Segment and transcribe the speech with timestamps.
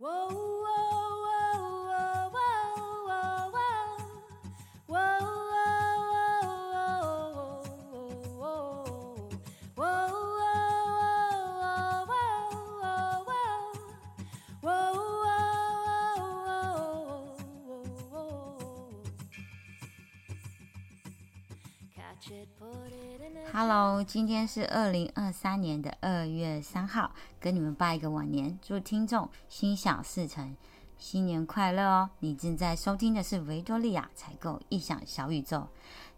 [0.00, 0.49] Whoa.
[23.52, 27.10] Hello，今天是二零二三年的二月三号，
[27.40, 30.54] 跟你们拜一个晚年，祝听众心想事成，
[30.96, 32.10] 新年快乐哦！
[32.20, 35.66] 你正在收听的是维多利亚采购异想小宇宙，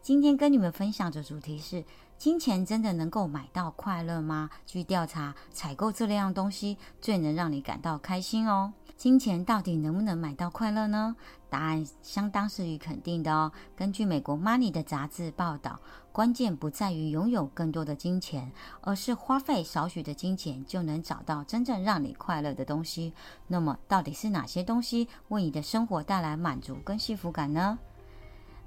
[0.00, 1.84] 今天跟你们分享的主题是：
[2.16, 4.48] 金钱真的能够买到快乐吗？
[4.64, 8.72] 据调查，采购这样东西最能让你感到开心哦。
[8.96, 11.14] 金钱到底能不能买到快乐呢？
[11.50, 13.52] 答案相当是于肯定的哦。
[13.76, 15.78] 根据美国 Money 的杂志报道，
[16.12, 18.50] 关键不在于拥有更多的金钱，
[18.80, 23.12] 而是花费少许的金钱就能找到真正让你快乐的东西。
[23.48, 27.78] 那么，到底是哪些东西为你的生活带来满足跟幸福感呢？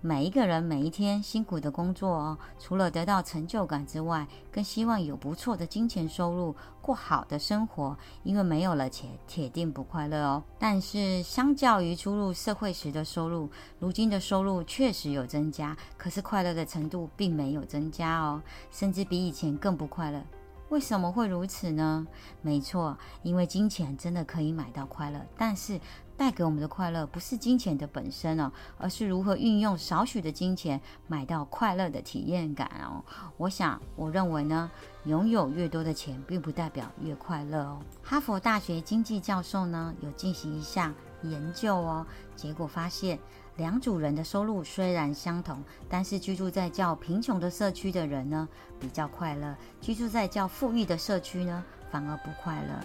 [0.01, 7.97] 每一个人每一天辛苦的工作哦，除了得到成就感之外，更希望有不错的金钱收入，过好的生活。
[8.23, 10.41] 因为没有了钱，铁定不快乐哦。
[10.57, 18.41] 但是，相较于初入社会时的收入，如今的收入确实有增加，可是快乐的程度并没有增加哦，
[18.71, 20.23] 甚至比以前更不快乐。
[20.69, 22.07] 为什么会如此呢？
[22.41, 25.79] 没错，因为金钱真的可以买到快乐，但是
[26.15, 33.03] 带给我们的快乐不是金钱的本身哦，而是如何运用少许的金钱买到快乐的体验感哦。
[33.37, 34.69] 我想，我认为呢，
[35.05, 37.79] 拥有越多的钱，并不代表越快乐哦。
[38.03, 43.17] 哈佛大学经济教授呢，有进行一项研究哦，结果发现。
[43.59, 48.47] 两组人的收入虽然相同，但是居住在较贫穷的社区的人呢
[48.79, 52.79] 比较快乐，居住在较富裕的社区呢反而不快乐。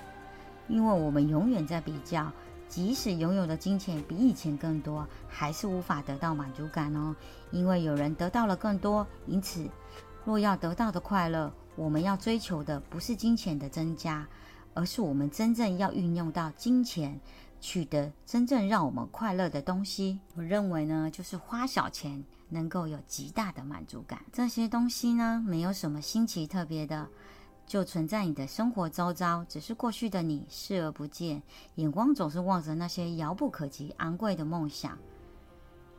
[0.67, 2.29] 因为我们永远在比较，
[2.69, 7.15] 即使拥有的金钱比以前更多，还是无法得到满足感哦。
[7.53, 9.65] 因为有人得到了更多，因此
[10.25, 14.27] 若要得到的快乐，我们要追求的不是金钱的增加，
[14.75, 17.21] 而是我们真正要运用到金钱。
[17.67, 24.23] 取得真正让我们快乐的东西，我认为呢，就是花小钱能够有极大的满足感。
[24.31, 27.09] 这些东西呢，没有什么新奇特别的，
[27.67, 31.43] 就存在你的生活周遭，只是过去的你视而不见，
[31.77, 34.99] 眼光总是望着那些遥不可及、昂贵的梦想，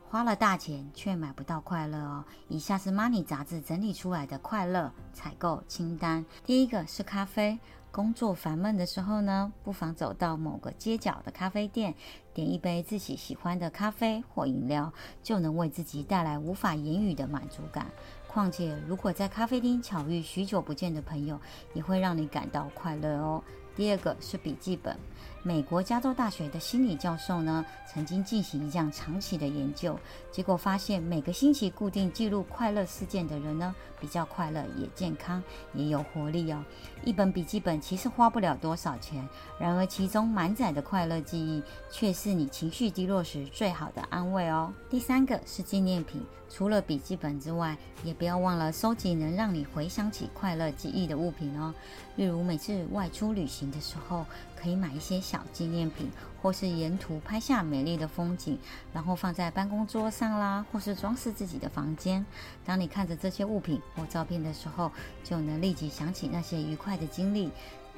[0.09, 2.23] 花了大钱却买不到快乐哦。
[2.47, 7.59] 以下是 Money 杂志整理出来的快乐采购清单，第一个是咖啡。
[7.91, 11.95] 工作烦闷的时候呢，不妨走到某个街角的咖啡店，
[12.33, 14.91] 点一杯自己喜欢的咖啡或饮料，
[15.23, 17.87] 就能为自己带来无法言语的满足感。
[18.27, 21.39] 况且，如果在咖啡厅巧遇许久不见的朋友，
[21.73, 23.41] 也会让你感到快乐哦。
[23.77, 24.97] 第二个是笔记本。
[25.45, 29.95] 美国加州大学的心理教授呢，曾经进行一项长期的研究，
[30.31, 35.43] 结果发现每个星期固定记录快乐事件的人呢，比较快乐，也健康，
[35.75, 36.65] 也有活力哦。
[37.03, 39.23] 一本笔记本其实花不了多少钱，
[39.59, 44.73] 然而其中满载的快乐记忆，却是你情绪低落时最好的安慰哦。
[44.89, 51.71] 第三个是纪念品，除了笔记本之外，也不要忘了收集能让你回想起快乐记忆的物品哦。
[52.15, 54.25] 例如每次外出旅行的时候。
[54.65, 58.57] 可以买一些小纪念品，或是沿途拍下美丽的风景，
[58.93, 62.25] 然后放在办公桌上啦，或是装饰自己的房间。
[62.63, 64.91] 当你看着这些物品或照片的时候，
[65.23, 67.51] 就能立即想起那些愉快的经历，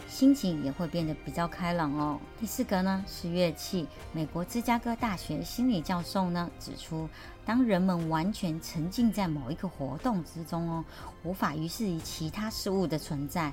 [0.08, 2.20] 心情也会变得比较开朗哦。
[2.40, 3.88] 第四个呢是乐器。
[4.14, 7.10] 美国芝加哥大学心理教授呢指出，
[7.46, 10.86] 当人们完全沉浸在某一个活动之中哦，
[11.24, 13.52] 无法于是于其他事物的存在。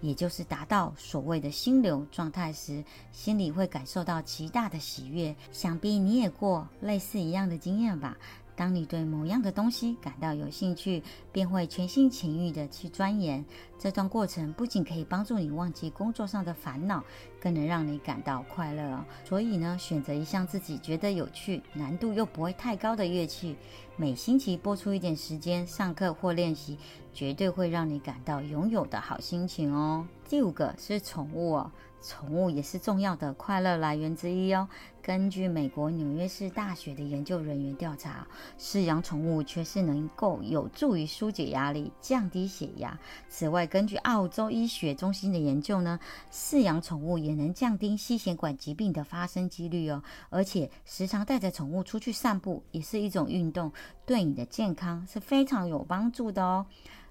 [0.00, 5.34] 也就是达到所谓的心流状态时，心里会感受到极大的喜悦。
[5.50, 8.16] 想必你也过类似一样的经验吧。
[8.54, 13.44] 当你对某样的东西感到有兴趣，便会全心全意的去钻研。
[13.78, 17.04] 这段过程不仅可以帮助你忘记工作上的烦恼，
[17.38, 19.04] 更能让你感到快乐哦。
[19.26, 23.54] 所以呢，选择一项自己觉得有趣、难度又不会太高的乐器，
[23.94, 26.78] 每星期播出一点时间上课或练习，
[27.16, 30.06] 绝对会让你感到拥有的好心情哦。
[30.28, 31.72] 第五个是宠物哦。
[32.02, 34.68] 宠物也是重要的快乐来源之一哦。
[35.02, 38.24] 根据美国纽约市大学的研究人员调查，
[38.60, 42.96] 饲养宠物确实能够有助于疏解压力、降低血压。
[43.28, 45.98] 此外，根据澳洲医学中心的研究呢，
[46.30, 50.00] 饲养宠物也能降低心血管疾病的发生几率哦。
[50.28, 53.72] 而且，时常带着宠物出去散步也是一种运动，
[54.04, 56.66] 对你的健康是非常有帮助的哦。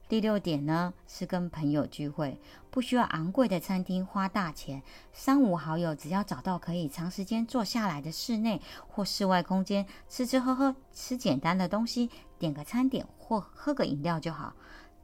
[0.08, 14.54] 第六点呢是跟朋友聚会，不需要昂贵的餐厅花大钱，三五好友只要找到可以长时间坐下来的室内或室外空间，吃吃喝喝，吃简单的东西，点个餐点或喝个饮料就好。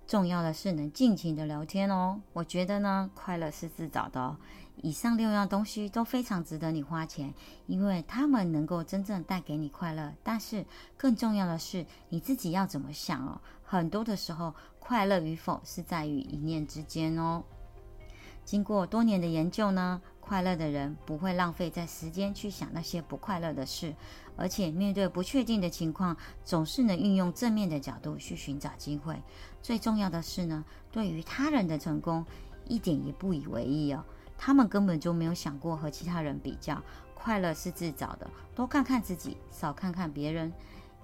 [0.05, 2.21] 重要的是能尽情的聊天哦。
[2.33, 4.37] 我觉得呢，快乐是自找的哦。
[4.81, 7.33] 以上六样东西都非常值得你花钱，
[7.67, 10.11] 因为它们能够真正带给你快乐。
[10.23, 10.65] 但是
[10.97, 13.39] 更重要的是，你自己要怎么想哦。
[13.63, 17.43] 很多的时候，快乐与否是在于一念之间哦。
[18.43, 23.95] 经过多年的研究呢，快乐的人不会浪费在时间去想那些不快乐的事，
[24.35, 29.21] 而且面对不确定的情况，总是能运用正面的角度去寻找机会。
[29.61, 32.25] 最重要的是呢，对于他人的成功
[32.65, 34.03] 一点也不以为意哦。
[34.43, 36.81] 他们根本就没有想过和其他人比较。
[37.13, 40.51] 快乐是自找的，多看看自己，少看看别人，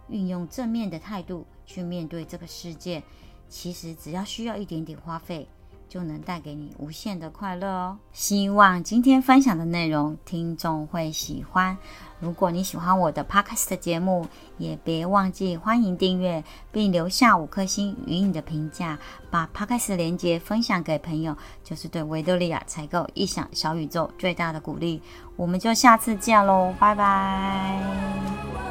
[0.07, 3.04] 运用正面的态度去面对这个世界。
[3.48, 5.48] 其实只要需要一点点花费。
[5.89, 7.98] 就能带给你无限的快乐哦！
[8.12, 11.78] 希望今天分享的内容听众会喜欢。
[12.19, 14.25] 如果你喜欢我的 podcast 节目，
[14.57, 18.98] 也别忘记欢迎订阅，并留下五颗星与你的评价。
[19.30, 25.01] 把 podcast 连接分享给朋友，就是对维多利亚采购异想小宇宙最大的鼓励。
[25.36, 28.66] 我们就下次见喽，拜拜！